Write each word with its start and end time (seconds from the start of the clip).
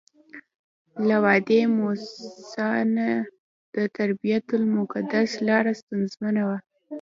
له 1.07 1.15
وادي 1.23 1.61
موسی 1.77 2.73
نه 2.95 3.09
تر 3.95 4.09
بیت 4.21 4.47
المقدسه 4.57 5.37
لاره 5.47 5.71
ستونزمنه 5.79 6.41
وه. 6.47 6.57